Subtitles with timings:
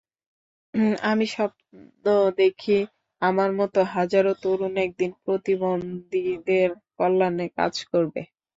[1.11, 2.05] আমি স্বপ্ন
[2.37, 2.77] দেখি,
[3.21, 8.21] আমার মতো হাজারো তরুণ একদিন প্রতিবন্ধীদের কল্যাণে কাজ করবে।